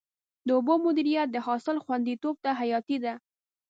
[0.47, 3.13] د اوبو مدیریت د حاصل خوندیتوب ته حیاتي دی.